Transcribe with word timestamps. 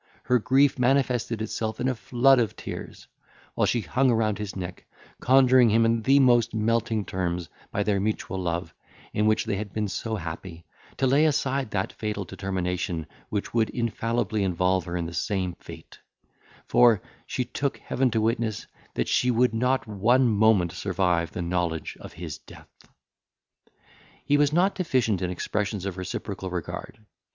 Her 0.23 0.39
grief 0.39 0.79
manifested 0.79 1.43
itself 1.43 1.79
in 1.79 1.87
a 1.87 1.93
flood 1.93 2.39
of 2.39 2.55
tears, 2.55 3.05
while 3.53 3.67
she 3.67 3.81
hung 3.81 4.11
round 4.11 4.39
his 4.39 4.55
neck, 4.55 4.87
conjuring 5.19 5.69
him 5.69 5.85
in 5.85 6.01
the 6.01 6.17
most 6.17 6.55
melting 6.55 7.05
terms, 7.05 7.49
by 7.69 7.83
their 7.83 7.99
mutual 7.99 8.39
love, 8.39 8.73
in 9.13 9.27
which 9.27 9.45
they 9.45 9.57
had 9.57 9.71
been 9.73 9.87
so 9.87 10.15
happy, 10.15 10.65
to 10.97 11.05
lay 11.05 11.25
aside 11.25 11.69
that 11.69 11.93
fatal 11.93 12.25
determination, 12.25 13.05
which 13.29 13.53
would 13.53 13.69
infallibly 13.69 14.43
involve 14.43 14.85
her 14.85 14.97
in 14.97 15.05
the 15.05 15.13
same 15.13 15.53
fate; 15.59 15.99
for, 16.65 16.99
she 17.27 17.45
took 17.45 17.77
Heaven 17.77 18.09
to 18.09 18.21
witness, 18.21 18.65
that 18.95 19.07
she 19.07 19.29
would 19.29 19.53
not 19.53 19.85
one 19.85 20.27
moment 20.27 20.71
survive 20.71 21.29
the 21.31 21.43
knowledge 21.43 21.95
of 21.99 22.13
his 22.13 22.39
death. 22.39 22.71
He 24.25 24.35
was 24.37 24.51
not 24.51 24.73
deficient 24.73 25.21
in 25.21 25.29
expressions 25.29 25.85
of 25.85 25.95
reciprocal 25.99 26.49
regard. 26.49 27.05